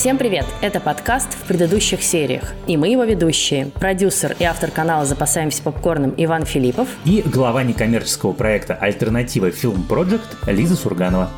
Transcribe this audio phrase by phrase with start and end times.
[0.00, 0.46] Всем привет!
[0.62, 2.54] Это подкаст в предыдущих сериях.
[2.66, 3.66] И мы его ведущие.
[3.66, 6.88] Продюсер и автор канала «Запасаемся попкорном» Иван Филиппов.
[7.04, 11.28] И глава некоммерческого проекта «Альтернатива Film Project» Лиза Сурганова.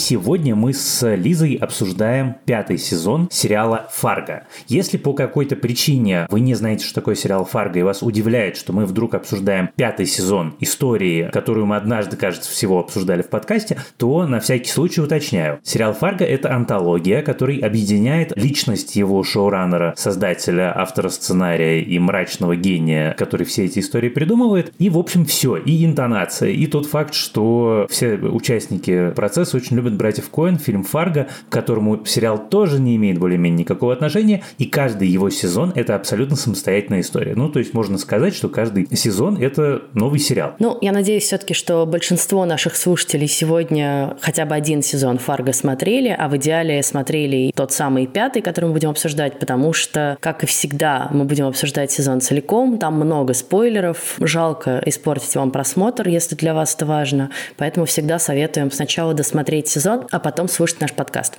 [0.00, 4.46] Сегодня мы с Лизой обсуждаем пятый сезон сериала «Фарго».
[4.66, 8.72] Если по какой-то причине вы не знаете, что такое сериал «Фарго», и вас удивляет, что
[8.72, 14.26] мы вдруг обсуждаем пятый сезон истории, которую мы однажды, кажется, всего обсуждали в подкасте, то
[14.26, 15.60] на всякий случай уточняю.
[15.62, 23.14] Сериал «Фарго»— это антология, который объединяет личность его шоураннера, создателя, автора сценария и мрачного гения,
[23.14, 24.72] который все эти истории придумывает.
[24.78, 25.56] И, в общем, все.
[25.56, 31.28] И интонация, и тот факт, что все участники процесса очень любят братьев Коэн, фильм «Фарго»,
[31.48, 36.36] к которому сериал тоже не имеет более-менее никакого отношения, и каждый его сезон– это абсолютно
[36.36, 37.34] самостоятельная история.
[37.34, 40.54] Ну, то есть можно сказать, что каждый сезон– это новый сериал.
[40.58, 46.14] Ну, я надеюсь все-таки, что большинство наших слушателей сегодня хотя бы один сезон «Фарго» смотрели,
[46.16, 50.46] а в идеале смотрели тот самый пятый, который мы будем обсуждать, потому что, как и
[50.46, 56.54] всегда, мы будем обсуждать сезон целиком, там много спойлеров, жалко испортить вам просмотр, если для
[56.54, 61.38] вас это важно, поэтому всегда советуем сначала досмотреть сезон, а потом слушать наш подкаст.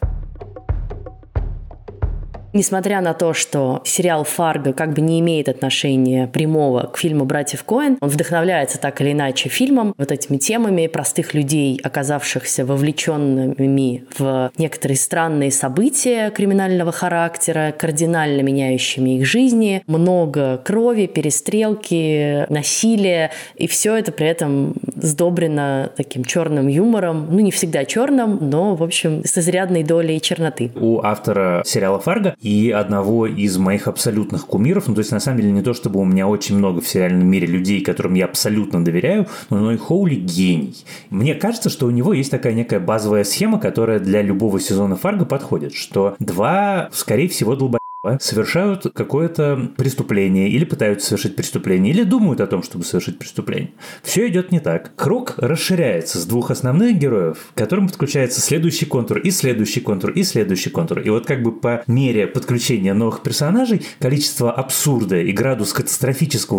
[2.53, 7.63] Несмотря на то, что сериал «Фарго» как бы не имеет отношения прямого к фильму «Братьев
[7.63, 14.51] Коэн», он вдохновляется так или иначе фильмом, вот этими темами простых людей, оказавшихся вовлеченными в
[14.57, 23.95] некоторые странные события криминального характера, кардинально меняющими их жизни, много крови, перестрелки, насилия, и все
[23.95, 29.38] это при этом сдобрено таким черным юмором, ну не всегда черным, но, в общем, с
[29.38, 30.72] изрядной долей черноты.
[30.75, 34.88] У автора сериала «Фарго» и одного из моих абсолютных кумиров.
[34.88, 37.28] Ну, то есть, на самом деле, не то, чтобы у меня очень много в сериальном
[37.28, 40.75] мире людей, которым я абсолютно доверяю, но Ной Хоули гений.
[41.09, 45.25] Мне кажется, что у него есть такая некая базовая схема, которая для любого сезона Фарго
[45.25, 47.81] подходит, что два, скорее всего, долбоеб
[48.19, 53.72] совершают какое-то преступление или пытаются совершить преступление, или думают о том, чтобы совершить преступление.
[54.01, 54.95] Все идет не так.
[54.95, 60.23] Круг расширяется с двух основных героев, к которым подключается следующий контур, и следующий контур, и
[60.23, 61.00] следующий контур.
[61.00, 66.57] И вот как бы по мере подключения новых персонажей количество абсурда и градус катастрофического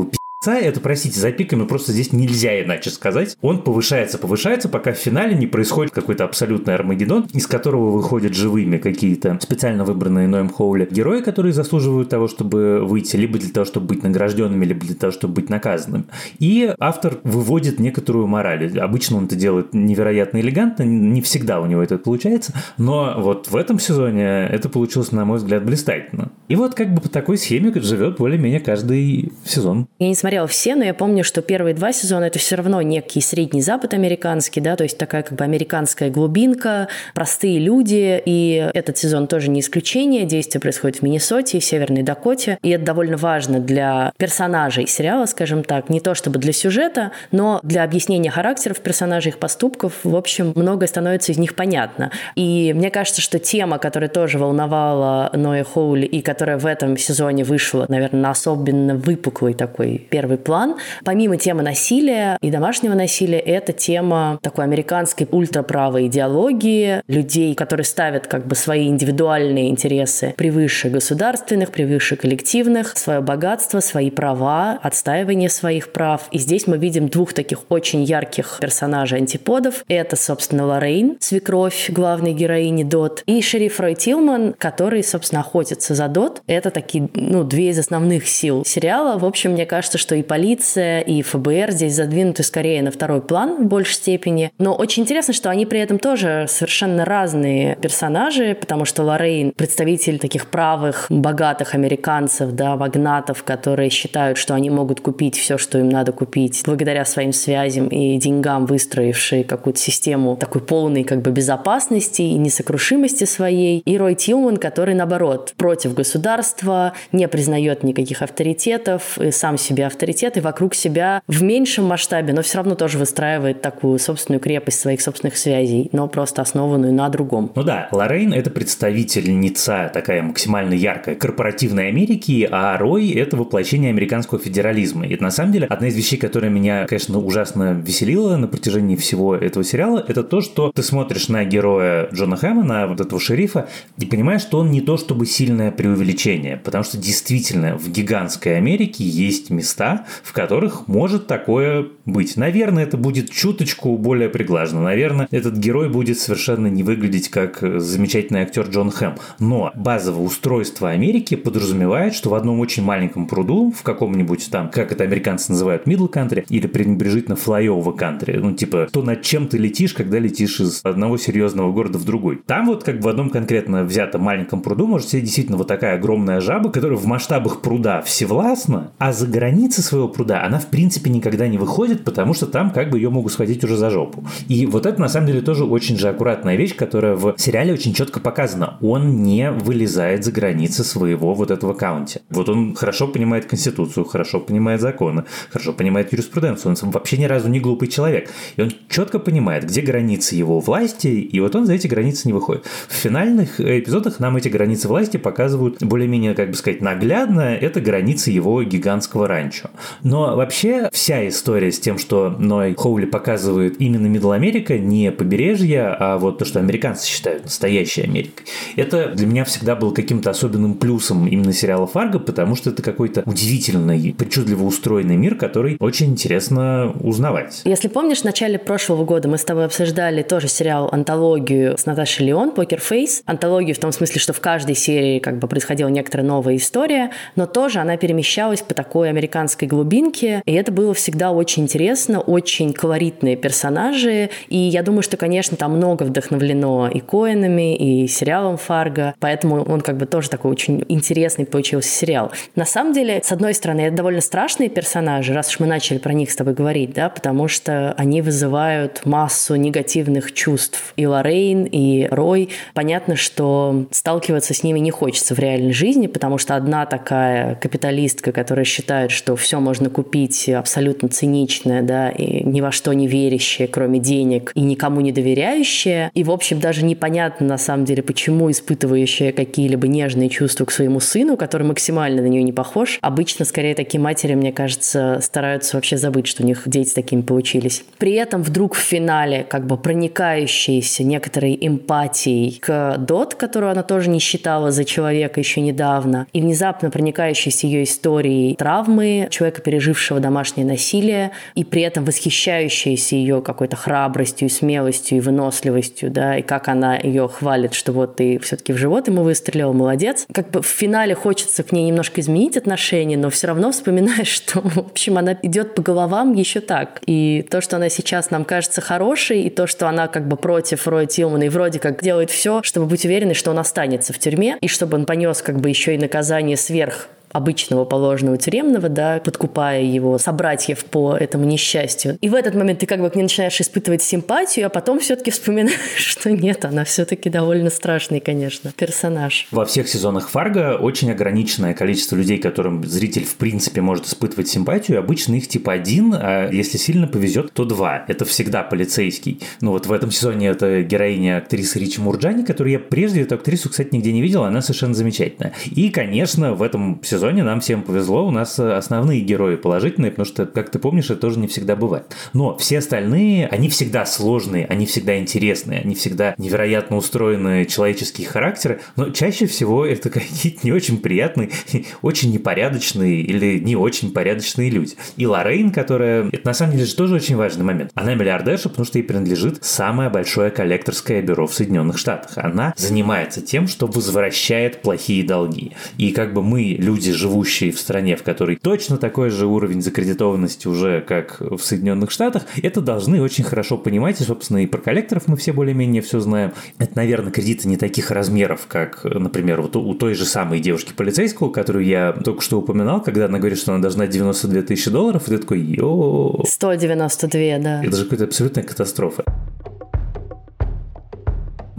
[0.51, 3.37] это, простите, за пиками просто здесь нельзя иначе сказать.
[3.41, 8.79] Он повышается, повышается, пока в финале не происходит какой-то абсолютный Армагеддон, из которого выходят живыми
[8.79, 13.87] какие-то специально выбранные Ноем Хоули герои, которые заслуживают того, чтобы выйти, либо для того, чтобы
[13.87, 16.05] быть награжденными, либо для того, чтобы быть наказанными.
[16.39, 18.79] И автор выводит некоторую мораль.
[18.79, 23.57] Обычно он это делает невероятно элегантно, не всегда у него это получается, но вот в
[23.57, 26.31] этом сезоне это получилось, на мой взгляд, блистательно.
[26.49, 29.87] И вот как бы по такой схеме живет более-менее каждый сезон.
[29.99, 33.21] Я не смотрела все, но я помню, что первые два сезона это все равно некий
[33.21, 38.97] средний запад американский, да, то есть такая как бы американская глубинка, простые люди, и этот
[38.97, 40.25] сезон тоже не исключение.
[40.25, 45.65] Действие происходит в Миннесоте и Северной Дакоте, и это довольно важно для персонажей сериала, скажем
[45.65, 50.55] так, не то чтобы для сюжета, но для объяснения характеров персонажей, их поступков, в общем,
[50.57, 52.11] многое становится из них понятно.
[52.37, 57.45] И мне кажется, что тема, которая тоже волновала Ноя Хоули и которая в этом сезоне
[57.45, 60.77] вышла, наверное, на особенно выпуклый такой первый первый план.
[61.05, 68.29] Помимо темы насилия и домашнего насилия, это тема такой американской ультраправой идеологии, людей, которые ставят
[68.29, 75.93] как бы свои индивидуальные интересы превыше государственных, превыше коллективных, свое богатство, свои права, отстаивание своих
[75.93, 76.29] прав.
[76.31, 79.85] И здесь мы видим двух таких очень ярких персонажей антиподов.
[79.89, 86.07] Это, собственно, Лоррейн, свекровь главной героини Дот, и шериф Рой Тилман, который, собственно, охотится за
[86.07, 86.43] Дот.
[86.47, 89.19] Это такие, ну, две из основных сил сериала.
[89.19, 93.23] В общем, мне кажется, что что и полиция, и ФБР здесь задвинуты скорее на второй
[93.23, 94.51] план в большей степени.
[94.59, 100.19] Но очень интересно, что они при этом тоже совершенно разные персонажи, потому что Лоррейн представитель
[100.19, 105.89] таких правых, богатых американцев, да, магнатов, которые считают, что они могут купить все, что им
[105.89, 112.21] надо купить, благодаря своим связям и деньгам, выстроившие какую-то систему такой полной как бы безопасности
[112.21, 113.79] и несокрушимости своей.
[113.79, 120.02] И Рой Тилман, который, наоборот, против государства, не признает никаких авторитетов, и сам себе авторитет
[120.03, 125.01] авторитеты вокруг себя в меньшем масштабе, но все равно тоже выстраивает такую собственную крепость своих
[125.01, 127.53] собственных связей, но просто основанную на другом.
[127.55, 134.41] Ну да, Лоррейн– это представительница такая максимально яркая корпоративной Америки, а Рой– это воплощение американского
[134.41, 135.07] федерализма.
[135.07, 138.97] И это на самом деле одна из вещей, которая меня, конечно, ужасно веселила на протяжении
[138.97, 143.21] всего этого сериала, это то, что ты смотришь на героя Джона Хэма, на вот этого
[143.21, 143.69] шерифа,
[143.99, 149.05] и понимаешь, что он не то чтобы сильное преувеличение, потому что действительно в гигантской Америке
[149.05, 149.92] есть места,
[150.23, 152.37] в которых может такое быть.
[152.37, 154.83] Наверное, это будет чуточку более приглажено.
[154.83, 159.15] Наверное, этот герой будет совершенно не выглядеть как замечательный актер Джон Хэм.
[159.39, 164.93] Но базовое устройство Америки подразумевает, что в одном очень маленьком пруду, в каком-нибудь там, как
[164.93, 169.59] это американцы называют, middle country, или пренебрежительно flyover country, ну типа, то над чем ты
[169.59, 172.41] летишь, когда летишь из одного серьезного города в другой.
[172.47, 176.41] Там вот как в одном конкретно взятом маленьком пруду может сидеть действительно вот такая огромная
[176.41, 179.27] жаба, которая в масштабах пруда всевластна, а за
[179.73, 183.09] границы своего пруда она в принципе никогда не выходит, потому что там как бы ее
[183.09, 184.23] могут схватить уже за жопу.
[184.49, 187.95] И вот это на самом деле тоже очень же аккуратная вещь, которая в сериале очень
[187.95, 188.77] четко показана.
[188.83, 192.21] Он не вылезает за границы своего вот этого каунти.
[192.29, 196.77] Вот он хорошо понимает Конституцию, хорошо понимает законы, хорошо понимает юриспруденцию.
[196.83, 198.31] Он вообще ни разу не глупый человек.
[198.57, 202.35] И он четко понимает, где границы его власти, и вот он за эти границы не
[202.35, 202.67] выходит.
[202.89, 207.41] В финальных эпизодах нам эти границы власти показывают более-менее, как бы сказать, наглядно.
[207.41, 209.62] Это границы его гигантского ранчо.
[210.03, 215.89] Но вообще вся история с тем, что Ной Хоули показывает именно Мидл Америка, не побережье,
[215.89, 218.47] а вот то, что американцы считают настоящей Америкой.
[218.77, 223.23] Это для меня всегда был каким-то особенным плюсом именно сериала Фарго, потому что это какой-то
[223.27, 227.63] удивительный, причудливо устроенный мир, который очень интересно узнавать.
[227.65, 232.27] Если помнишь, в начале прошлого года мы с тобой обсуждали тоже сериал «Антологию» с Наташей
[232.27, 233.23] Леон, «Покер Фейс».
[233.27, 237.47] Антологию в том смысле, что в каждой серии как бы происходила некоторая новая история, но
[237.47, 243.37] тоже она перемещалась по такой американской глубинке, и это было всегда очень интересно, очень колоритные
[243.37, 249.63] персонажи, и я думаю, что, конечно, там много вдохновлено и Коэнами, и сериалом Фарго, поэтому
[249.63, 252.33] он как бы тоже такой очень интересный получился сериал.
[252.57, 256.13] На самом деле, с одной стороны, это довольно страшные персонажи, раз уж мы начали про
[256.13, 260.93] них с тобой говорить, да, потому что они вызывают массу негативных чувств.
[260.97, 262.51] И Лоррейн, и Рой.
[262.75, 268.33] Понятно, что сталкиваться с ними не хочется в реальной жизни, потому что одна такая капиталистка,
[268.33, 273.69] которая считает, что все можно купить абсолютно циничная, да, и ни во что не верящая,
[273.69, 278.51] кроме денег, и никому не доверяющая, и, в общем, даже непонятно, на самом деле, почему
[278.51, 282.99] испытывающая какие-либо нежные чувства к своему сыну, который максимально на нее не похож.
[283.03, 287.85] Обычно, скорее, такие матери, мне кажется, стараются вообще забыть, что у них дети такими получились.
[287.99, 294.11] При этом вдруг в финале как бы проникающиеся некоторой эмпатией к Дот, которую она тоже
[294.11, 300.67] не считала за человека еще недавно, и внезапно проникающейся ее историей травмы человека, пережившего домашнее
[300.67, 306.97] насилие, и при этом восхищающейся ее какой-то храбростью, смелостью и выносливостью, да, и как она
[306.97, 310.27] ее хвалит, что вот ты все-таки в живот ему выстрелил, молодец.
[310.33, 314.61] Как бы в финале хочется к ней немножко изменить отношения, но все равно вспоминаешь, что,
[314.61, 317.01] в общем, она идет по головам еще так.
[317.07, 320.87] И то, что она сейчас нам кажется хорошей, и то, что она как бы против
[320.87, 324.59] Роя Тилмана и вроде как делает все, чтобы быть уверенной, что он останется в тюрьме,
[324.61, 329.83] и чтобы он понес как бы еще и наказание сверх обычного положенного тюремного, да, подкупая
[329.83, 332.19] его собратьев по этому несчастью.
[332.21, 335.31] И в этот момент ты как бы к ней начинаешь испытывать симпатию, а потом все-таки
[335.31, 339.49] вспоминаешь, что нет, она все-таки довольно страшный, конечно, персонаж.
[339.51, 344.99] Во всех сезонах Фарго очень ограниченное количество людей, которым зритель в принципе может испытывать симпатию.
[344.99, 348.05] Обычно их типа один, а если сильно повезет, то два.
[348.09, 349.41] Это всегда полицейский.
[349.61, 353.71] Ну вот в этом сезоне это героиня актрисы Ричи Мурджани, которую я прежде эту актрису,
[353.71, 355.55] кстати, нигде не видел, она совершенно замечательная.
[355.71, 360.11] И, конечно, в этом сезоне сезоне нам всем повезло, у нас э, основные герои положительные,
[360.11, 362.17] потому что, как ты помнишь, это тоже не всегда бывает.
[362.33, 368.81] Но все остальные, они всегда сложные, они всегда интересные, они всегда невероятно устроенные человеческие характеры,
[368.97, 371.51] но чаще всего это какие-то не очень приятные,
[372.03, 374.97] очень непорядочные или не очень порядочные люди.
[375.17, 376.29] И Лоррейн, которая...
[376.33, 377.93] Это на самом деле же тоже очень важный момент.
[377.95, 382.33] Она миллиардерша, потому что ей принадлежит самое большое коллекторское бюро в Соединенных Штатах.
[382.37, 385.71] Она занимается тем, что возвращает плохие долги.
[385.99, 390.69] И как бы мы, люди живущие в стране, в которой точно такой же уровень закредитованности
[390.69, 394.21] уже, как в Соединенных Штатах, это должны очень хорошо понимать.
[394.21, 396.53] И, собственно, и про коллекторов мы все более-менее все знаем.
[396.79, 401.51] Это, наверное, кредиты не таких размеров, как, например, вот у той же самой девушки полицейского,
[401.51, 405.31] которую я только что упоминал, когда она говорит, что она должна 92 тысячи долларов, и
[405.31, 406.43] ты такой, йо...
[406.47, 407.85] 192, да.
[407.85, 409.25] Это же какая-то абсолютная катастрофа.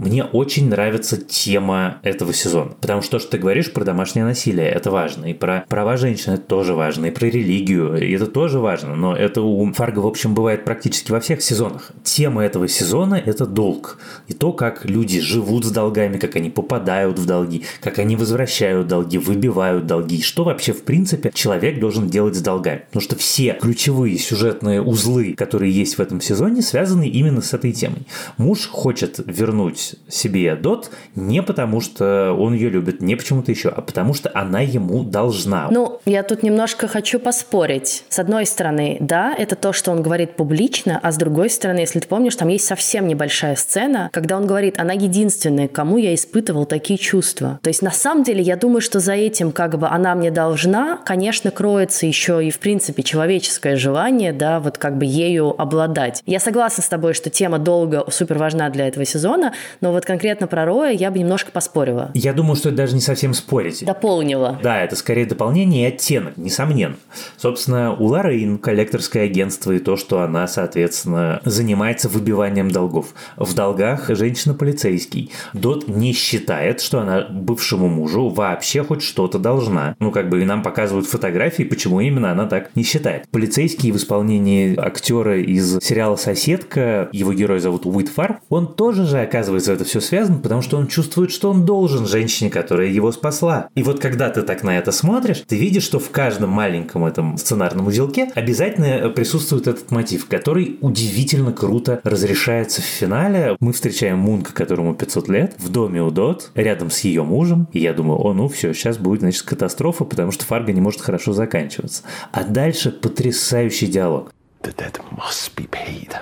[0.04, 4.68] Мне очень нравится тема этого сезона, потому что то, что ты говоришь про домашнее насилие,
[4.68, 8.58] это важно, и про права женщин это тоже важно, и про религию, и это тоже
[8.58, 11.90] важно, но это у Фарго, в общем, бывает практически во всех сезонах.
[12.02, 17.18] Тема этого сезона– это долг, и то, как люди живут с долгами, как они попадают
[17.18, 22.34] в долги, как они возвращают долги, выбивают долги, что вообще, в принципе, человек должен делать
[22.36, 22.82] с долгами.
[22.88, 27.72] Потому что все ключевые сюжетные узлы, которые есть в этом сезоне, связаны именно с этой
[27.72, 28.06] темой.
[28.36, 33.68] Муж хочет вернуть вернуть себе Дот не потому, что он ее любит, не почему-то еще,
[33.68, 35.68] а потому что она ему должна.
[35.70, 38.04] Ну, я тут немножко хочу поспорить.
[38.08, 42.00] С одной стороны, да, это то, что он говорит публично, а с другой стороны, если
[42.00, 46.66] ты помнишь, там есть совсем небольшая сцена, когда он говорит, она единственная, кому я испытывал
[46.66, 47.58] такие чувства.
[47.62, 50.98] То есть, на самом деле, я думаю, что за этим как бы она мне должна,
[51.04, 56.22] конечно, кроется еще и, в принципе, человеческое желание, да, вот как бы ею обладать.
[56.26, 59.52] Я согласна с тобой, что тема долго супер важна для этого сезона,
[59.84, 62.10] но вот конкретно про Роя я бы немножко поспорила.
[62.14, 63.84] Я думаю, что это даже не совсем спорить.
[63.84, 64.58] Дополнила.
[64.62, 66.96] Да, это скорее дополнение и оттенок, несомненно.
[67.36, 73.08] Собственно, у Лоррейн коллекторское агентство и то, что она, соответственно, занимается выбиванием долгов.
[73.36, 75.30] В долгах женщина-полицейский.
[75.52, 79.96] Дот не считает, что она бывшему мужу вообще хоть что-то должна.
[79.98, 83.28] Ну, как бы и нам показывают фотографии, почему именно она так не считает.
[83.28, 89.63] Полицейский в исполнении актера из сериала «Соседка», его герой зовут Уитфар, он тоже же оказывается
[89.72, 93.68] это все связано, потому что он чувствует, что он должен женщине, которая его спасла.
[93.74, 97.36] И вот когда ты так на это смотришь, ты видишь, что в каждом маленьком этом
[97.36, 103.56] сценарном узелке обязательно присутствует этот мотив, который удивительно круто разрешается в финале.
[103.60, 107.68] Мы встречаем Мунка, которому 500 лет, в доме у Дот, рядом с ее мужем.
[107.72, 111.00] И я думаю, о, ну все, сейчас будет, значит, катастрофа, потому что Фарго не может
[111.00, 112.02] хорошо заканчиваться.
[112.32, 114.32] А дальше потрясающий диалог.
[114.62, 116.16] The debt must be paid.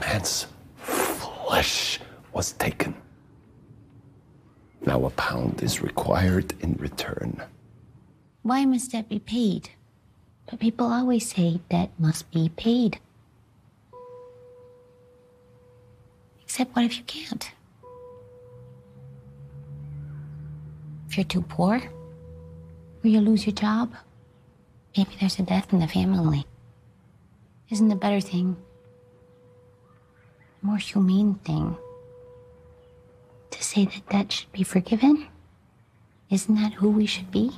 [0.00, 0.46] Man's
[1.44, 2.00] flesh
[2.32, 2.94] was taken.
[4.86, 7.42] Now a pound is required in return.
[8.42, 9.70] Why must debt be paid?
[10.46, 12.98] But people always say debt must be paid.
[16.42, 17.50] Except what if you can't?
[21.08, 21.76] If you're too poor?
[21.76, 23.94] Or you lose your job?
[24.96, 26.46] Maybe there's a death in the family.
[27.70, 28.56] Isn't the better thing,
[30.64, 31.76] more humane thing,
[33.50, 35.26] to say that debt should be forgiven?
[36.30, 37.52] Isn't that who we should be?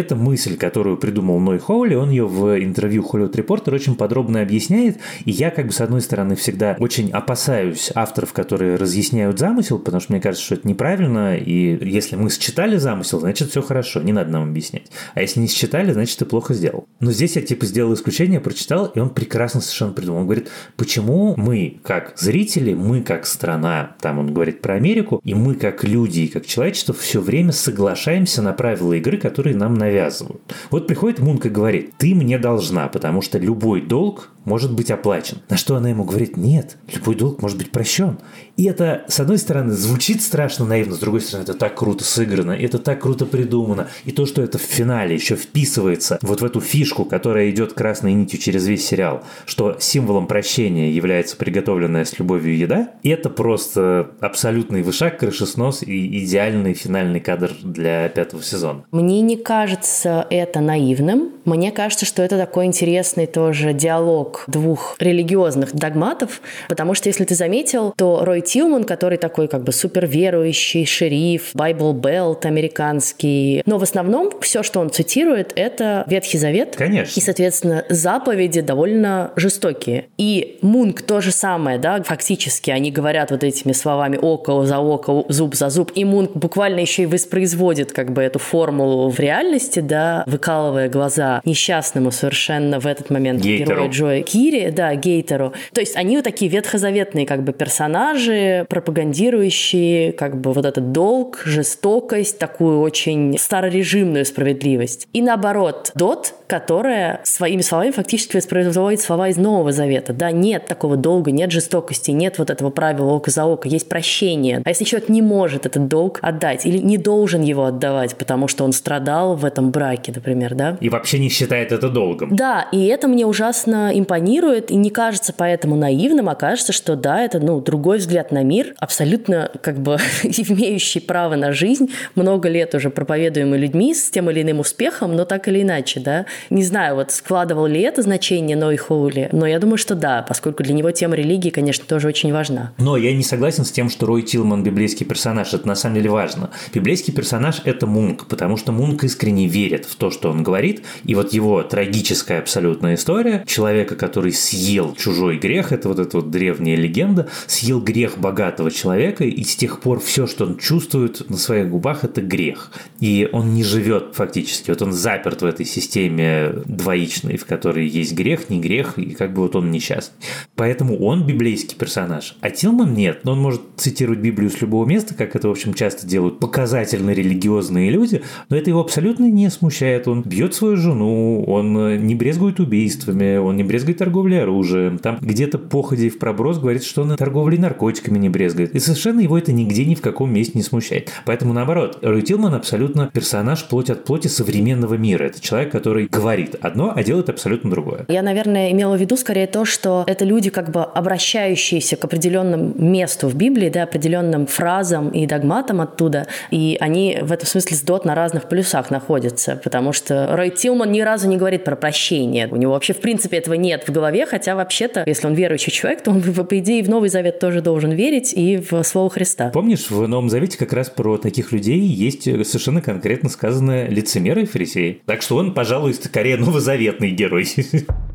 [0.00, 4.96] Это мысль, которую придумал Ной Хоули, он ее в интервью Hollywood Reporter очень подробно объясняет,
[5.26, 10.00] и я как бы с одной стороны всегда очень опасаюсь авторов, которые разъясняют замысел, потому
[10.00, 14.12] что мне кажется, что это неправильно, и если мы считали замысел, значит все хорошо, не
[14.12, 14.90] надо нам объяснять.
[15.12, 16.86] А если не считали, значит ты плохо сделал.
[17.00, 20.20] Но здесь я типа сделал исключение, прочитал, и он прекрасно совершенно придумал.
[20.20, 25.34] Он говорит, почему мы как зрители, мы как страна, там он говорит про Америку, и
[25.34, 30.40] мы как люди, и как человечество все время соглашаемся на правила игры, которые нам навязывают.
[30.70, 35.38] Вот приходит Мунка и говорит, ты мне должна, потому что любой долг может быть оплачен.
[35.48, 38.18] На что она ему говорит, нет, любой долг может быть прощен.
[38.56, 42.52] И это, с одной стороны, звучит страшно наивно, с другой стороны, это так круто сыграно,
[42.52, 43.88] это так круто придумано.
[44.04, 48.12] И то, что это в финале еще вписывается вот в эту фишку, которая идет красной
[48.12, 54.82] нитью через весь сериал, что символом прощения является приготовленная с любовью еда, это просто абсолютный
[54.82, 58.84] вышаг, крышеснос и идеальный финальный кадр для пятого сезона.
[58.90, 61.30] Мне не кажется это наивным.
[61.44, 67.34] Мне кажется, что это такой интересный тоже диалог двух религиозных догматов, потому что, если ты
[67.34, 73.82] заметил, то Рой Тилман, который такой как бы суперверующий шериф, Байбл Белт американский, но в
[73.82, 76.76] основном все, что он цитирует, это Ветхий Завет.
[76.76, 77.18] Конечно.
[77.18, 80.06] И, соответственно, заповеди довольно жестокие.
[80.16, 85.24] И Мунк то же самое, да, фактически они говорят вот этими словами око за око,
[85.28, 89.80] зуб за зуб, и Мунк буквально еще и воспроизводит как бы эту формулу в реальности,
[89.80, 93.70] да, выкалывая глаза несчастному совершенно в этот момент Гейтеру.
[93.70, 95.52] героя Джоя Кири, да, Гейтеру.
[95.72, 101.42] То есть они вот такие ветхозаветные как бы персонажи, пропагандирующие как бы вот этот долг,
[101.44, 105.08] жестокость, такую очень старорежимную справедливость.
[105.12, 110.12] И наоборот, Дот, которая своими словами фактически воспроизводит слова из Нового Завета.
[110.12, 114.60] Да, нет такого долга, нет жестокости, нет вот этого правила око за око, есть прощение.
[114.64, 118.64] А если человек не может этот долг отдать или не должен его отдавать, потому что
[118.64, 120.76] он страдал в этом браке, например, да?
[120.80, 122.34] И вообще не считает это долгом.
[122.34, 127.22] Да, и это мне ужасно импонирует, и не кажется поэтому наивным, а кажется, что да,
[127.22, 132.74] это ну, другой взгляд на мир, абсолютно как бы имеющий право на жизнь, много лет
[132.74, 136.26] уже проповедуемый людьми с тем или иным успехом, но так или иначе, да.
[136.50, 140.62] Не знаю, вот складывал ли это значение Ной Хоули, но я думаю, что да, поскольку
[140.62, 142.72] для него тема религии, конечно, тоже очень важна.
[142.78, 145.52] Но я не согласен с тем, что Рой Тилман библейский персонаж.
[145.54, 146.50] Это на самом деле важно.
[146.72, 150.84] Библейский персонаж– это Мунк, потому что Мунк искренне верит в то, что он говорит.
[151.04, 156.30] И вот его трагическая абсолютная история человека, который съел чужой грех, это вот эта вот
[156.30, 161.36] древняя легенда, съел грех богатого человека, и с тех пор все, что он чувствует на
[161.36, 162.72] своих губах, это грех.
[163.00, 168.14] И он не живет фактически, вот он заперт в этой системе двоичной, в которой есть
[168.14, 170.16] грех, не грех, и как бы вот он несчастный.
[170.56, 175.12] Поэтому он библейский персонаж, а Тилман нет, но он может цитировать Библию с любого места,
[175.12, 180.08] как это, в общем, часто делают показательно религиозные люди, но это его абсолютно не смущает.
[180.08, 184.98] Он бьет свою жену, он не брезгует убийствами, он не брезгует торговлей оружием.
[184.98, 188.74] Там где-то походе в проброс говорит, что он торговлей наркотиками не брезгует.
[188.74, 191.10] И совершенно его это нигде ни в каком месте не смущает.
[191.26, 195.24] Поэтому, наоборот, Рой Тилман абсолютно персонаж плоть от плоти современного мира.
[195.24, 198.04] Это человек, который говорит одно, а делает абсолютно другое.
[198.08, 202.74] Я, наверное, имела в виду скорее то, что это люди, как бы обращающиеся к определенному
[202.76, 207.82] месту в Библии, да, определенным фразам и догматам оттуда, и они в этом смысле с
[207.82, 212.48] Дот на разных полюсах находятся, потому что Рой Тилман ни разу не говорит про прощение.
[212.50, 216.02] У него вообще, в принципе, этого нет в голове, хотя вообще-то, если он верующий человек,
[216.02, 219.50] то он, по идее, в Новый Завет тоже должен верить и в Слово Христа.
[219.50, 224.46] Помнишь, в Новом Завете как раз про таких людей есть совершенно конкретно сказанное лицемеры и
[224.46, 225.02] фарисеи.
[225.06, 227.46] Так что он, пожалуй, скорее новозаветный герой.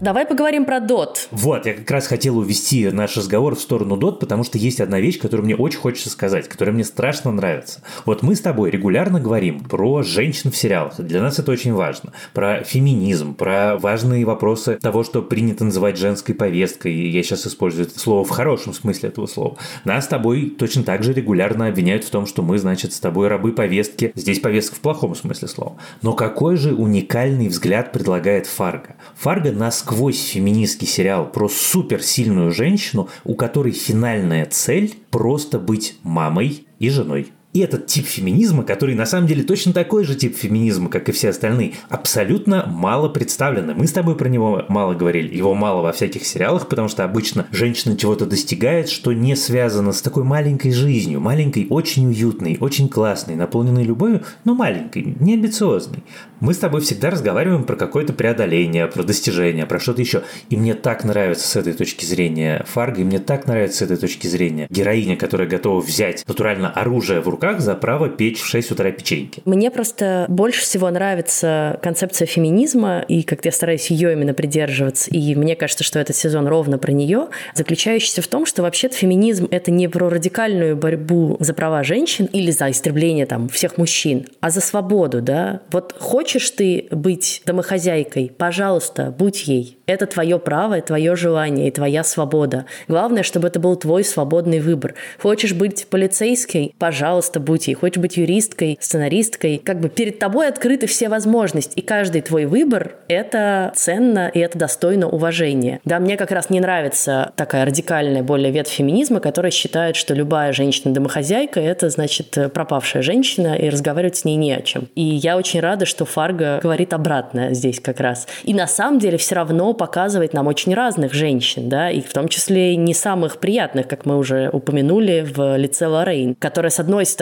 [0.00, 1.26] Давай поговорим про Дот.
[1.32, 5.00] Вот, я как раз хотел увести наш разговор в сторону Дот, потому что есть одна
[5.00, 7.82] вещь, которую мне очень хочется сказать, которая мне страшно нравится.
[8.06, 11.00] Вот мы с тобой регулярно говорим про женщин в сериалах.
[11.00, 12.12] Для нас это очень важно.
[12.32, 16.94] Про феминизм, про важные вопросы того, что принято называть женской повесткой.
[16.94, 19.56] И я сейчас использую это слово в хорошем смысле этого слова.
[19.84, 23.26] Нас с тобой точно так же регулярно обвиняют в том, что мы, значит, с тобой
[23.26, 24.12] рабы повестки.
[24.14, 25.76] Здесь повестка в плохом смысле слова.
[26.02, 28.94] Но какой же уникальный взгляд предлагает Фарго?
[29.16, 36.66] Фарго нас насквозь феминистский сериал про суперсильную женщину, у которой финальная цель просто быть мамой
[36.78, 37.32] и женой.
[37.58, 41.12] И этот тип феминизма, который на самом деле точно такой же тип феминизма, как и
[41.12, 43.74] все остальные, абсолютно мало представлены.
[43.74, 45.36] Мы с тобой про него мало говорили.
[45.36, 50.02] Его мало во всяких сериалах, потому что обычно женщина чего-то достигает, что не связано с
[50.02, 51.18] такой маленькой жизнью.
[51.18, 56.04] Маленькой, очень уютной, очень классной, наполненной любовью, но маленькой, не амбициозной.
[56.38, 60.22] Мы с тобой всегда разговариваем про какое-то преодоление, про достижение, про что-то еще.
[60.48, 63.96] И мне так нравится с этой точки зрения Фарго, и мне так нравится с этой
[63.96, 68.46] точки зрения героиня, которая готова взять натурально оружие в руках руках за право печь в
[68.46, 69.42] 6 утра печеньки.
[69.44, 75.34] Мне просто больше всего нравится концепция феминизма, и как я стараюсь ее именно придерживаться, и
[75.34, 79.70] мне кажется, что этот сезон ровно про нее, заключающийся в том, что вообще-то феминизм— это
[79.70, 84.60] не про радикальную борьбу за права женщин или за истребление там всех мужчин, а за
[84.60, 85.60] свободу, да.
[85.70, 89.78] Вот хочешь ты быть домохозяйкой, пожалуйста, будь ей.
[89.86, 92.66] Это твое право, твое желание и твоя свобода.
[92.88, 94.94] Главное, чтобы это был твой свободный выбор.
[95.18, 96.74] Хочешь быть полицейской?
[96.78, 97.74] Пожалуйста, пожалуйста, будь ей.
[97.74, 101.78] Хочешь быть юристкой, сценаристкой, как бы перед тобой открыты все возможности.
[101.78, 105.80] И каждый твой выбор— это ценно и это достойно уважения.
[105.84, 110.52] Да, мне как раз не нравится такая радикальная более ветвь феминизма, которая считает, что любая
[110.52, 114.88] женщина-домохозяйка— это, значит, пропавшая женщина, и разговаривать с ней не о чем.
[114.94, 118.26] И я очень рада, что Фарго говорит обратное здесь как раз.
[118.44, 122.28] И на самом деле все равно показывает нам очень разных женщин, да, и в том
[122.28, 127.17] числе не самых приятных, как мы уже упомянули, в лице Лоррейн, которая, с одной стороны,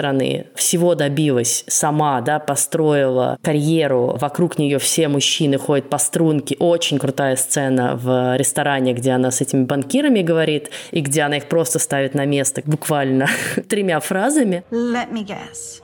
[0.55, 6.57] всего добилась сама, да, построила карьеру, вокруг нее все мужчины ходят по струнке.
[6.59, 11.49] Очень крутая сцена в ресторане, где она с этими банкирами говорит, и где она их
[11.49, 13.29] просто ставит на место буквально
[13.69, 14.65] тремя фразами.
[14.71, 15.83] Let me guess.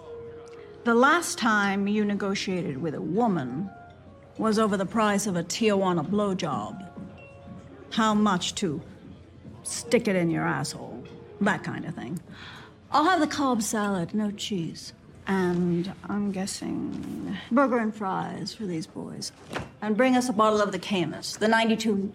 [0.85, 3.71] The last time you negotiated with a woman
[4.39, 6.75] was over the price of a Tijuana blowjob.
[7.93, 8.81] How much to
[9.63, 11.05] stick it in your asshole?
[11.41, 12.21] That kind of thing.
[12.95, 14.93] I'll have the Cobb salad, no cheese.
[15.27, 19.33] And I'm guessing burger and fries for these boys.
[19.81, 22.13] And bring us a bottle of the Camus, the 92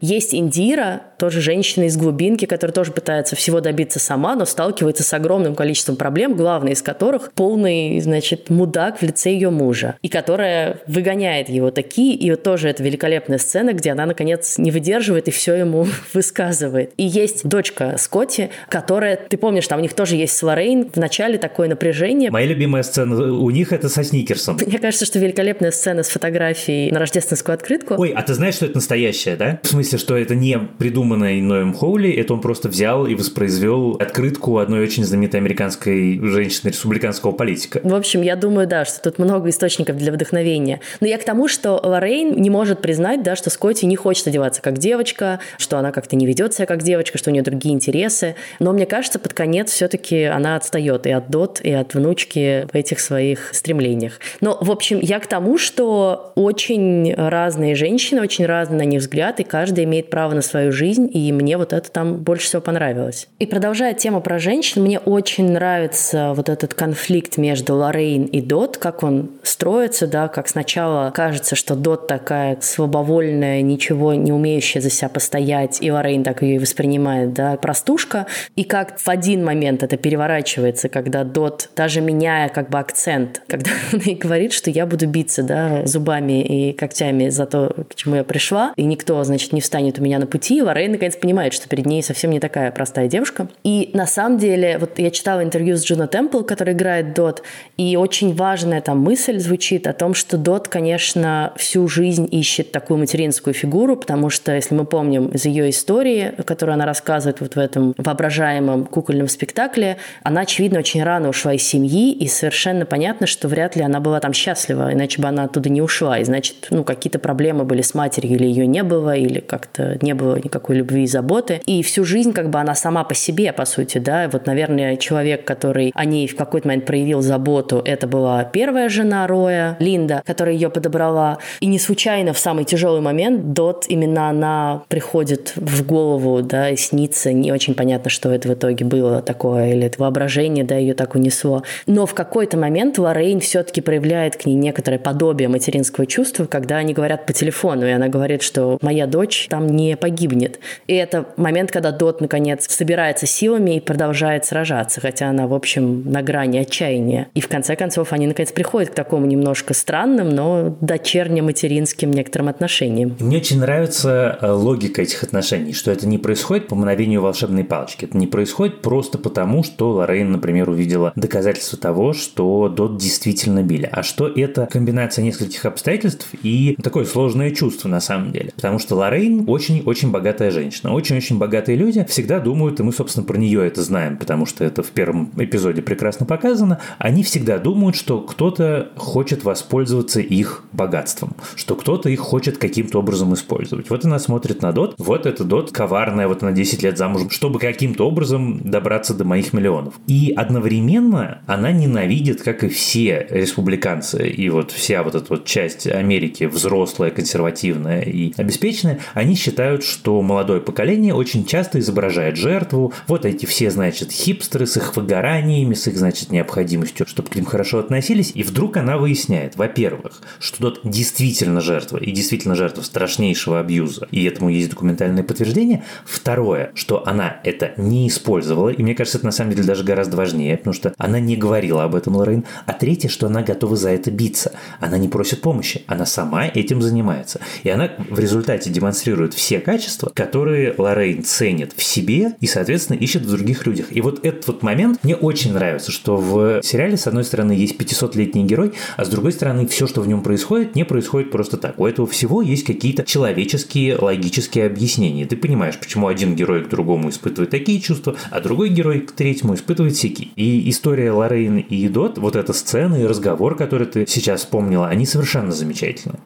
[0.00, 5.12] Есть Индира, тоже женщина из глубинки, которая тоже пытается всего добиться сама, но сталкивается с
[5.12, 10.78] огромным количеством проблем, главный из которых полный, значит, мудак в лице ее мужа, и которая
[10.86, 15.30] выгоняет его такие, и вот тоже это великолепная сцена, где она, наконец, не выдерживает и
[15.30, 16.92] все ему высказывает.
[16.96, 20.96] И есть дочка Скотти, которая, ты помнишь, там у них тоже есть с Лоррейн, в
[20.96, 22.30] начале такое напряжение.
[22.30, 24.58] Моя любимая сцена у них это со Сникерсом.
[24.66, 27.94] Мне кажется, что великолепная сцена с фотографией на рождественскую открытку.
[27.98, 29.60] Ой, а ты знаешь, что это настоящая, да?
[29.62, 34.56] В смысле, что это не придуманное Ноем Хоули, это он просто взял и воспроизвел открытку
[34.58, 37.80] одной очень знаменитой американской женщины, республиканского политика.
[37.84, 40.80] В общем, я думаю, да, что тут много источников для вдохновения.
[41.00, 44.62] Но я к тому, что Лоррейн не может признать, да, что Скотти не хочет одеваться
[44.62, 48.34] как девочка, что она как-то не ведет себя как девочка, что у нее другие интересы.
[48.60, 52.74] Но мне кажется, под конец все-таки она отстает и от Дот, и от внучки в
[52.74, 54.20] этих своих стремлениях.
[54.40, 59.40] Но, в общем, я к тому, что очень разные женщины, очень разный на них взгляд,
[59.40, 63.26] и каждый имеет право на свою жизнь, и мне вот это там больше всего понравилось.
[63.38, 68.76] И продолжая тему про женщин, мне очень нравится вот этот конфликт между Лоррейн и Дот,
[68.76, 74.90] как он строится, да, как сначала кажется, что Дот такая слабовольная, ничего не умеющая за
[74.90, 79.96] себя постоять, и Лоррейн так ее воспринимает, да, простушка, и как в один момент это
[79.96, 85.06] переворачивается, когда Дот, даже меняя как бы акцент, когда она ей говорит, что я буду
[85.06, 89.60] биться, да, зубами и когтями за то, к чему я пришла, и никто, значит, не
[89.60, 92.70] встанет у меня на пути, и Лоррейн наконец понимает, что перед ней совсем не такая
[92.70, 93.48] простая девушка.
[93.64, 97.42] И на самом деле, вот я читала интервью с Джуно Темпл, которая играет Дот,
[97.76, 102.98] и очень важная там мысль звучит о том, что Дот, конечно, всю жизнь ищет такую
[102.98, 107.58] материнскую фигуру, потому что, если мы помним из ее истории, которую она рассказывает вот в
[107.58, 113.48] этом воображаемом кукольном спектакле, она, очевидно, очень рано ушла из семьи, и совершенно понятно, что
[113.48, 116.18] вряд ли она была там счастлива, иначе бы она оттуда не ушла.
[116.18, 120.14] И значит, ну, какие-то проблемы были с матерью, или ее не было, или как-то не
[120.14, 121.60] было никакой любви и заботы.
[121.66, 124.28] И всю жизнь как бы она сама по себе, по сути, да.
[124.32, 129.26] Вот, наверное, человек, который о ней в какой-то момент проявил заботу, это была первая жена
[129.26, 131.38] Роя, Линда, которая ее подобрала.
[131.60, 136.76] И не случайно в самый тяжелый момент Дот именно она приходит в голову, да, и
[136.76, 137.32] снится.
[137.32, 141.14] Не очень понятно, что это в итоге было такое, или это воображение, да, ее так
[141.14, 141.62] унесло.
[141.86, 146.94] Но в какой-то момент Лоррейн все-таки проявляет к ней некоторое подобие материнского чувства, когда они
[146.94, 150.60] говорят по телефону, и она говорит, что моя дочь там не погибнет.
[150.86, 156.10] И это момент, когда Дот, наконец, собирается силами и продолжает сражаться, хотя она, в общем,
[156.10, 157.28] на грани отчаяния.
[157.34, 163.16] И в конце концов они, наконец, приходят к такому немножко странным, но дочерне-материнским некоторым отношениям.
[163.18, 168.04] Мне очень нравится э, логика этих отношений, что это не происходит по мгновению волшебной палочки.
[168.04, 173.88] Это не происходит просто потому, что Лоррейн, например, увидела доказательства того, что Дот действительно били.
[173.90, 178.52] А что это комбинация нескольких обстоятельств и такое сложное чувство на самом деле.
[178.54, 180.92] Потому что Лоррейн очень-очень богатая женщина.
[180.92, 184.82] Очень-очень богатые люди всегда думают, и мы, собственно, про нее это знаем, потому что это
[184.82, 191.74] в первом эпизоде прекрасно показано, они всегда думают, что кто-то хочет воспользоваться их богатством, что
[191.74, 193.90] кто-то их хочет каким-то образом использовать.
[193.90, 197.58] Вот она смотрит на Дот, вот эта Дот коварная, вот она 10 лет замужем, чтобы
[197.58, 199.94] каким-то образом добраться до моих миллионов.
[200.06, 205.86] И одновременно она ненавидит, как и все республиканцы, и вот вся вот эта вот часть
[205.86, 212.92] Америки, взрослая, консервативная и обеспеченная, они считают, что молодое поколение очень часто изображает жертву.
[213.06, 217.44] Вот эти все, значит, хипстеры с их выгораниями, с их, значит, необходимостью, чтобы к ним
[217.44, 218.32] хорошо относились.
[218.34, 224.24] И вдруг она выясняет, во-первых, что тот действительно жертва, и действительно жертва страшнейшего абьюза, и
[224.24, 225.84] этому есть документальное подтверждение.
[226.04, 230.16] Второе, что она это не использовала, и мне кажется, это на самом деле даже гораздо
[230.16, 232.44] важнее, потому что она не говорила об этом, Лоррейн.
[232.66, 234.52] А третье, что она готова за это биться.
[234.80, 237.40] Она не просит помощи, она сама этим занимается.
[237.62, 243.22] И она в результате демонстрирует все качества, которые Лоррейн ценит в себе и, соответственно, ищет
[243.22, 243.86] в других людях.
[243.90, 247.76] И вот этот вот момент мне очень нравится, что в сериале, с одной стороны, есть
[247.76, 251.78] 500-летний герой, а с другой стороны, все, что в нем происходит, не происходит просто так.
[251.78, 255.26] У этого всего есть какие-то человеческие, логические объяснения.
[255.26, 259.54] Ты понимаешь, почему один герой к другому испытывает такие чувства, а другой герой к третьему
[259.54, 260.28] испытывает всякие.
[260.36, 265.06] И история Лоррейн и Дот, вот эта сцена и разговор, который ты сейчас вспомнила, они
[265.06, 266.18] совершенно замечательны.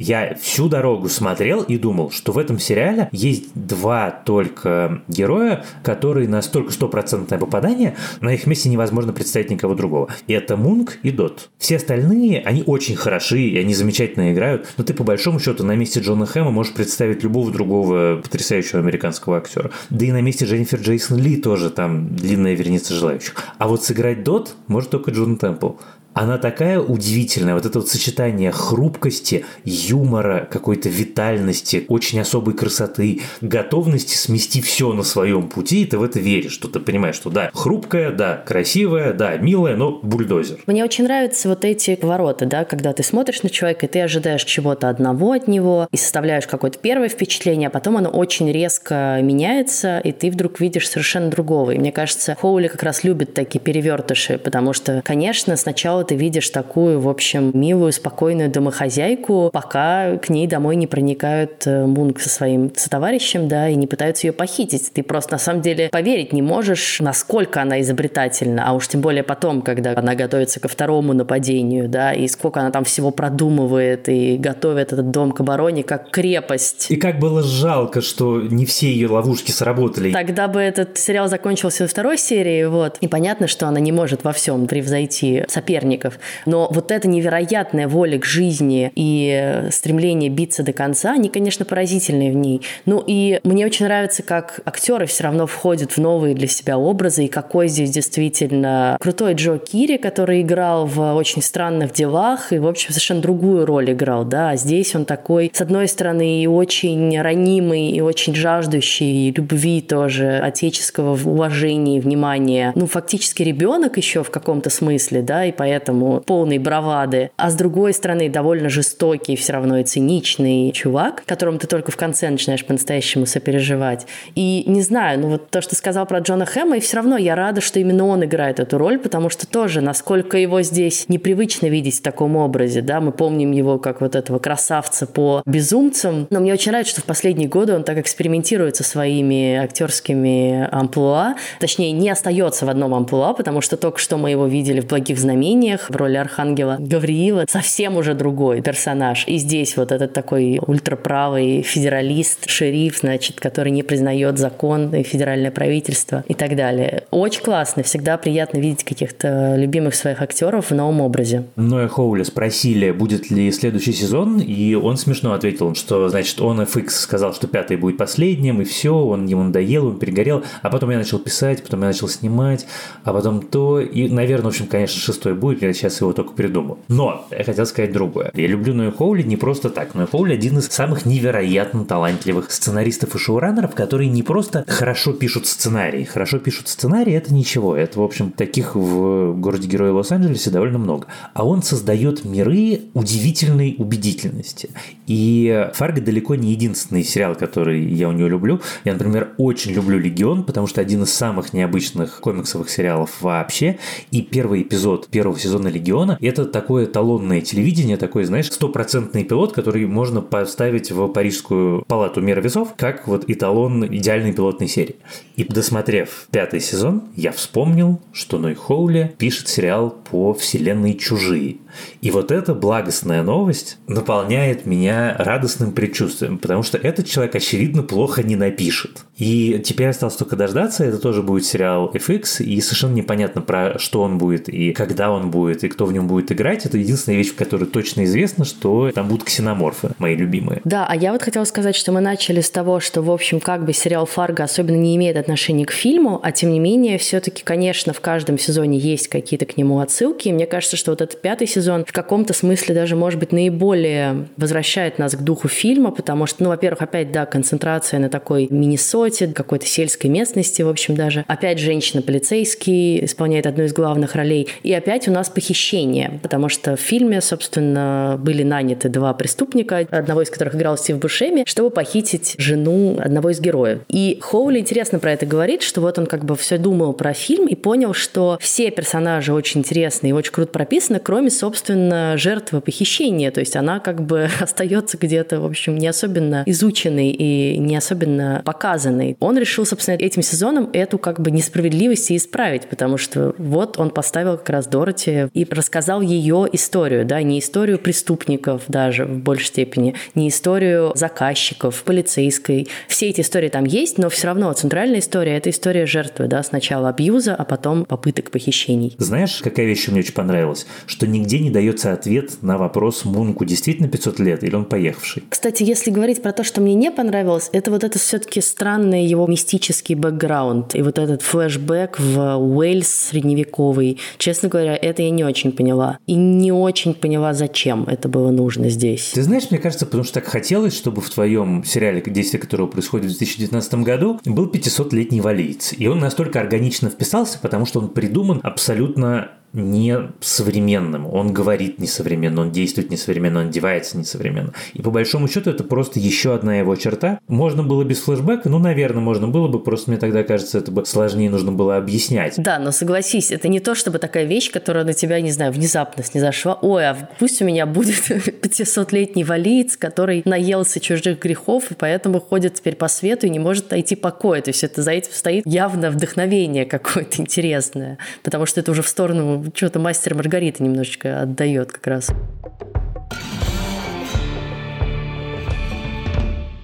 [0.00, 6.26] Я всю дорогу смотрел и думал, что в этом сериале есть два только героя, которые
[6.26, 10.08] настолько стопроцентное попадание, на их месте невозможно представить никого другого.
[10.26, 11.50] И это Мунк и Дот.
[11.58, 15.76] Все остальные, они очень хороши, и они замечательно играют, но ты по большому счету на
[15.76, 19.70] месте Джона Хэма можешь представить любого другого потрясающего американского актера.
[19.90, 23.34] Да и на месте Дженнифер Джейсон Ли тоже там длинная вереница желающих.
[23.58, 25.72] А вот сыграть Дот может только Джон Темпл
[26.14, 27.54] она такая удивительная.
[27.54, 35.02] Вот это вот сочетание хрупкости, юмора, какой-то витальности, очень особой красоты, готовности смести все на
[35.02, 39.12] своем пути, и ты в это веришь, что ты понимаешь, что да, хрупкая, да, красивая,
[39.12, 40.58] да, милая, но бульдозер.
[40.66, 44.44] Мне очень нравятся вот эти ворота, да, когда ты смотришь на человека, и ты ожидаешь
[44.44, 49.98] чего-то одного от него, и составляешь какое-то первое впечатление, а потом оно очень резко меняется,
[50.00, 51.72] и ты вдруг видишь совершенно другого.
[51.72, 56.50] И мне кажется, Хоули как раз любит такие перевертыши, потому что, конечно, сначала ты видишь
[56.50, 62.28] такую, в общем, милую, спокойную домохозяйку, пока к ней домой не проникают э, Мунк со
[62.28, 64.90] своим сотоварищем, да, и не пытаются ее похитить.
[64.92, 69.22] Ты просто на самом деле поверить не можешь, насколько она изобретательна, а уж тем более
[69.22, 74.36] потом, когда она готовится ко второму нападению, да, и сколько она там всего продумывает и
[74.36, 76.90] готовит этот дом к обороне как крепость.
[76.90, 80.10] И как было жалко, что не все ее ловушки сработали.
[80.10, 82.96] Тогда бы этот сериал закончился во второй серии, вот.
[83.00, 85.44] И понятно, что она не может во всем превзойти
[85.90, 86.18] соперников.
[86.46, 92.32] Но вот эта невероятная воля к жизни и стремление биться до конца, они, конечно, поразительные
[92.32, 92.62] в ней.
[92.86, 97.24] Ну и мне очень нравится, как актеры все равно входят в новые для себя образы,
[97.24, 102.66] и какой здесь действительно крутой Джо Кири, который играл в очень странных делах, и, в
[102.66, 107.20] общем, совершенно другую роль играл, да, а здесь он такой, с одной стороны, и очень
[107.20, 112.72] ранимый, и очень жаждущий любви тоже, отеческого уважения и внимания.
[112.74, 117.30] Ну, фактически ребенок еще в каком-то смысле, да, и поэтому полный бравады.
[117.36, 121.96] А с другой стороны, довольно жестокий, все равно и циничный чувак, которому ты только в
[121.96, 124.06] конце начинаешь по-настоящему сопереживать.
[124.34, 127.34] И не знаю, ну вот то, что сказал про Джона Хэма, и все равно я
[127.34, 131.98] рада, что именно он играет эту роль, потому что тоже, насколько его здесь непривычно видеть
[131.98, 136.52] в таком образе, да, мы помним его как вот этого красавца по безумцам, но мне
[136.52, 142.10] очень нравится, что в последние годы он так экспериментирует со своими актерскими амплуа, точнее, не
[142.10, 145.96] остается в одном амплуа, потому что только что мы его видели в «Благих знамениях» в
[145.96, 149.24] роли архангела Гавриила, совсем уже другой персонаж.
[149.26, 155.50] И здесь вот этот такой ультраправый федералист, шериф, значит, который не признает закон и федеральное
[155.50, 157.04] правительство и так далее.
[157.10, 161.44] Очень классно, всегда приятно видеть каких-то любимых своих актеров в новом образе.
[161.56, 166.90] Ноя Хоуля спросили, будет ли следующий сезон, и он смешно ответил, что, значит, он FX
[166.90, 170.98] сказал, что пятый будет последним, и все, он ему надоел, он перегорел, а потом я
[170.98, 172.66] начал писать, потом я начал снимать,
[173.04, 176.78] а потом то, и, наверное, в общем, конечно, шестой будет, я сейчас его только придумал.
[176.88, 178.30] Но я хотел сказать другое.
[178.34, 179.94] Я люблю Ноя Хоули не просто так.
[179.94, 185.46] Ноя Хоули один из самых невероятно талантливых сценаристов и шоураннеров, которые не просто хорошо пишут
[185.46, 186.04] сценарий.
[186.04, 187.76] Хорошо пишут сценарий, это ничего.
[187.76, 191.06] Это, в общем, таких в городе Героя Лос-Анджелесе довольно много.
[191.34, 194.70] А он создает миры удивительной убедительности.
[195.06, 198.60] И Фарго далеко не единственный сериал, который я у него люблю.
[198.84, 203.78] Я, например, очень люблю «Легион», потому что один из самых необычных комиксовых сериалов вообще.
[204.10, 209.86] И первый эпизод первого сезона «Легиона»— это такое талонное телевидение, такой, знаешь, стопроцентный пилот, который
[209.86, 214.96] можно поставить в Парижскую палату мира весов, как вот эталон идеальной пилотной серии.
[215.36, 221.58] И досмотрев пятый сезон, я вспомнил, что Ной Хоули пишет сериал по вселенной «Чужие».
[222.00, 228.22] И вот эта благостная новость наполняет меня радостным предчувствием, потому что этот человек, очевидно, плохо
[228.22, 229.04] не напишет.
[229.16, 234.02] И теперь осталось только дождаться, это тоже будет сериал FX, и совершенно непонятно, про что
[234.02, 236.66] он будет, и когда он будет, и кто в нем будет играть.
[236.66, 240.60] Это единственная вещь, в которой точно известно, что там будут ксеноморфы, мои любимые.
[240.64, 243.64] Да, а я вот хотела сказать, что мы начали с того, что, в общем, как
[243.64, 247.92] бы сериал «Фарго» особенно не имеет отношения к фильму, а тем не менее, все-таки, конечно,
[247.92, 251.46] в каждом сезоне есть какие-то к нему отсылки, и мне кажется, что вот этот пятый
[251.46, 256.42] сезон в каком-то смысле даже, может быть, наиболее возвращает нас к духу фильма, потому что,
[256.44, 261.24] ну, во-первых, опять, да, концентрация на такой Миннесоте, какой-то сельской местности, в общем, даже.
[261.28, 264.48] Опять женщина-полицейский исполняет одну из главных ролей.
[264.62, 270.22] И опять у нас похищение, потому что в фильме, собственно, были наняты два преступника, одного
[270.22, 273.80] из которых играл Стив Бушеми, чтобы похитить жену одного из героев.
[273.88, 277.46] И Хоули интересно про это говорит, что вот он как бы все думал про фильм
[277.46, 283.30] и понял, что все персонажи очень интересные и очень круто прописаны, кроме, собственно, жертвы похищения.
[283.30, 288.42] То есть она как бы остается где-то, в общем, не особенно изученной и не особенно
[288.44, 289.16] показанной.
[289.20, 293.90] Он решил, собственно, этим сезоном эту как бы несправедливость и исправить, потому что вот он
[293.90, 299.46] поставил как раз Дороти и рассказал ее историю, да, не историю преступников даже в большей
[299.46, 302.68] степени, не историю заказчиков, полицейской.
[302.88, 306.90] Все эти истории там есть, но все равно центральная история– это история жертвы, да, сначала
[306.90, 308.94] абьюза, а потом попыток похищений.
[308.98, 310.66] Знаешь, какая вещь мне очень понравилась?
[310.86, 315.24] Что нигде не дается ответ на вопрос, Мунку действительно 500 лет или он поехавший.
[315.28, 319.26] Кстати, если говорить про то, что мне не понравилось, это вот это все-таки странный его
[319.26, 323.98] мистический бэкграунд и вот этот флешбэк в Уэльс средневековый.
[324.18, 325.98] Честно говоря, это я не очень поняла.
[326.06, 329.12] И не очень поняла, зачем это было нужно здесь.
[329.14, 333.06] Ты знаешь, мне кажется, потому что так хотелось, чтобы в твоем сериале, действие которого происходит
[333.06, 335.74] в 2019 году, был 500-летний валиец.
[335.76, 341.06] И он настолько органично вписался, потому что он придуман абсолютно не современным.
[341.12, 344.52] Он говорит несовременно, он действует несовременно, он одевается несовременно.
[344.74, 347.18] И по большому счету это просто еще одна его черта.
[347.26, 350.86] Можно было без флешбека, ну, наверное, можно было бы, просто мне тогда кажется, это бы
[350.86, 352.34] сложнее нужно было объяснять.
[352.36, 356.04] Да, но согласись, это не то, чтобы такая вещь, которая на тебя, не знаю, внезапно
[356.04, 356.58] снизошла.
[356.62, 362.54] Ой, а пусть у меня будет 500-летний валиец, который наелся чужих грехов, и поэтому ходит
[362.54, 364.42] теперь по свету и не может найти покоя.
[364.42, 368.88] То есть это за этим стоит явно вдохновение какое-то интересное, потому что это уже в
[368.88, 372.10] сторону что-то мастер Маргарита немножечко отдает как раз.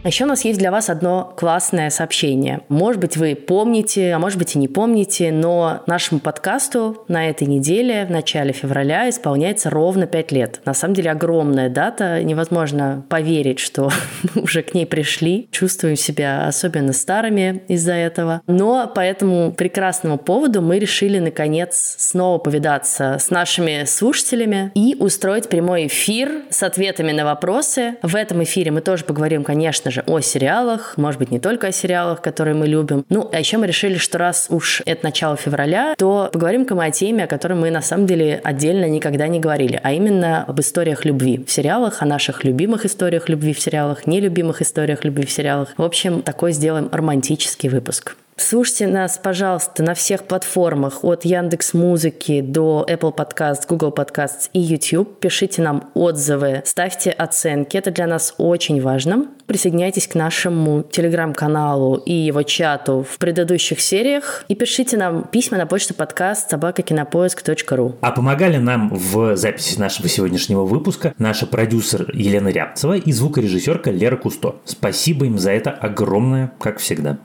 [0.07, 2.61] А еще у нас есть для вас одно классное сообщение.
[2.69, 7.49] Может быть, вы помните, а может быть и не помните, но нашему подкасту на этой
[7.49, 10.61] неделе, в начале февраля, исполняется ровно 5 лет.
[10.65, 13.91] На самом деле огромная дата, невозможно поверить, что
[14.37, 15.49] мы уже к ней пришли.
[15.51, 18.43] Чувствуем себя особенно старыми из-за этого.
[18.47, 25.49] Но по этому прекрасному поводу мы решили, наконец, снова повидаться с нашими слушателями и устроить
[25.49, 27.97] прямой эфир с ответами на вопросы.
[28.03, 31.69] В этом эфире мы тоже поговорим, конечно же, же, о сериалах, может быть, не только
[31.69, 33.05] о сериалах, которые мы любим.
[33.09, 36.91] Ну, а еще мы решили, что раз уж это начало февраля, то поговорим-ка мы о
[36.91, 41.05] теме, о которой мы на самом деле отдельно никогда не говорили, а именно об историях
[41.05, 45.75] любви в сериалах, о наших любимых историях любви в сериалах, нелюбимых историях любви в сериалах.
[45.77, 48.17] В общем, такой сделаем романтический выпуск.
[48.39, 54.61] Слушайте нас, пожалуйста, на всех платформах от Яндекс Музыки до Apple Podcast, Google Podcast и
[54.61, 55.19] YouTube.
[55.21, 57.79] Пишите нам отзывы, ставьте оценки.
[57.79, 59.27] Это для нас очень важно.
[59.47, 64.45] Присоединяйтесь к нашему телеграм-каналу и его чату в предыдущих сериях.
[64.49, 67.97] И пишите нам письма на почту подкаст собакакинопоиск.ру.
[68.03, 74.19] А помогали нам в записи нашего сегодняшнего выпуска наша продюсер Елена Рябцева и звукорежиссерка Лера
[74.19, 74.57] Кусто.
[74.67, 77.19] Спасибо им за это огромное, как всегда.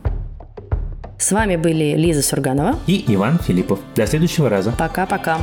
[1.22, 3.80] С вами были Лиза Сурганова и Иван Филиппов.
[3.96, 4.72] До следующего раза.
[4.72, 5.38] Пока-пока.